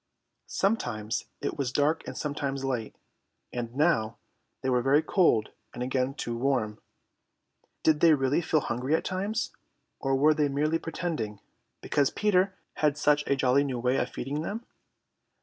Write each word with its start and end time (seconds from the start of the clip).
Sometimes 0.47 1.25
it 1.41 1.59
was 1.59 1.71
dark 1.71 2.07
and 2.07 2.17
sometimes 2.17 2.63
light, 2.65 2.95
and 3.53 3.75
now 3.75 4.17
they 4.63 4.69
were 4.71 4.81
very 4.81 5.03
cold 5.03 5.49
and 5.75 5.83
again 5.83 6.15
too 6.15 6.35
warm. 6.35 6.79
Did 7.83 7.99
they 7.99 8.15
really 8.15 8.41
feel 8.41 8.61
hungry 8.61 8.95
at 8.95 9.05
times, 9.05 9.51
or 9.99 10.15
were 10.15 10.33
they 10.33 10.49
merely 10.49 10.79
pretending, 10.79 11.39
because 11.81 12.09
Peter 12.09 12.55
had 12.77 12.97
such 12.97 13.23
a 13.27 13.35
jolly 13.35 13.63
new 13.63 13.77
way 13.77 13.97
of 13.97 14.09
feeding 14.09 14.41
them? 14.41 14.65